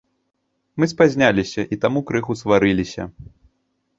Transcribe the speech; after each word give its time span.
Мы 0.83 0.87
спазняліся 0.93 1.65
і 1.77 1.79
таму 1.85 2.03
крыху 2.11 2.33
сварыліся. 2.41 3.01